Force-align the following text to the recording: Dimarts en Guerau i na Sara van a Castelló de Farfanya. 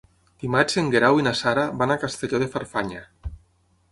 Dimarts 0.43 0.77
en 0.81 0.87
Guerau 0.95 1.19
i 1.19 1.25
na 1.27 1.33
Sara 1.41 1.67
van 1.83 1.95
a 1.95 1.99
Castelló 2.05 2.39
de 2.45 2.47
Farfanya. 2.57 3.03